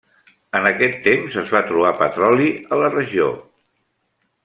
[0.59, 3.29] En aquest temps es va trobar petroli a la regió.